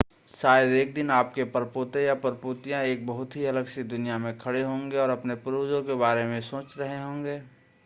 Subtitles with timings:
[0.31, 4.61] शायद एक दिन आपके परपोते या परपोतियां एक बहुत ही अलग सी दुनिया में खडे
[4.63, 7.41] होंगे और अपने पूर्वजों के बारे में सोच रहे होंगे